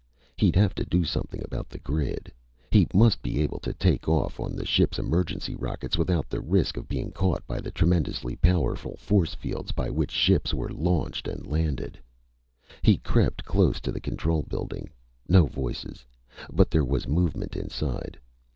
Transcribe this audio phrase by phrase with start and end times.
[0.35, 2.33] He'd have to do something about the grid.
[2.71, 6.75] He must be able to take off on the ship's emergency rockets without the risk
[6.75, 11.45] of being caught by the tremendously powerful force fields by which ships were launched and
[11.45, 11.99] landed.
[12.81, 14.89] He crept close to the control building.
[15.29, 16.03] No voices,
[16.51, 18.17] but there was movement inside.